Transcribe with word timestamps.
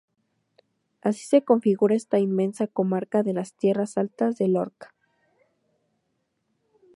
Así 1.03 1.23
se 1.31 1.43
configura 1.43 1.93
esta 1.95 2.17
inmensa 2.17 2.65
comarca 2.65 3.21
de 3.21 3.33
las 3.33 3.53
Tierras 3.53 3.99
Altas 3.99 4.35
de 4.39 4.47
Lorca. 4.47 4.95